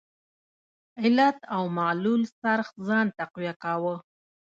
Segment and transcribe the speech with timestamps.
[1.03, 3.95] علت او معلول څرخ ځان تقویه کاوه.